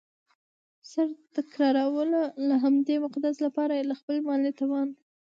سره 0.91 1.11
تكراروله؛ 1.35 2.19
او 2.33 2.45
د 2.49 2.51
همدې 2.63 2.95
مقصد 3.05 3.35
له 3.43 3.49
پاره 3.55 3.73
یي 3.77 3.83
له 3.89 3.95
خپل 3.99 4.17
مالي 4.27 4.51
توان 4.59 4.89